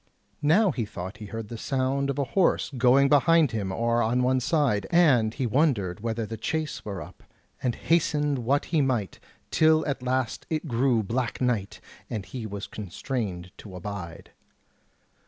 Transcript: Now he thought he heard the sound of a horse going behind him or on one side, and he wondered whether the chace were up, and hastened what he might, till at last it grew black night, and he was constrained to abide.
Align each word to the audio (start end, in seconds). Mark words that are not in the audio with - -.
Now 0.41 0.71
he 0.71 0.83
thought 0.83 1.17
he 1.17 1.27
heard 1.27 1.49
the 1.49 1.59
sound 1.59 2.09
of 2.09 2.17
a 2.17 2.23
horse 2.33 2.71
going 2.75 3.07
behind 3.07 3.51
him 3.51 3.71
or 3.71 4.01
on 4.01 4.23
one 4.23 4.39
side, 4.39 4.87
and 4.89 5.31
he 5.31 5.45
wondered 5.45 5.99
whether 5.99 6.25
the 6.25 6.37
chace 6.37 6.83
were 6.83 7.03
up, 7.03 7.21
and 7.61 7.75
hastened 7.75 8.39
what 8.39 8.65
he 8.73 8.81
might, 8.81 9.19
till 9.51 9.85
at 9.85 10.01
last 10.01 10.47
it 10.49 10.67
grew 10.67 11.03
black 11.03 11.39
night, 11.39 11.79
and 12.09 12.25
he 12.25 12.47
was 12.47 12.65
constrained 12.65 13.51
to 13.59 13.75
abide. 13.75 14.31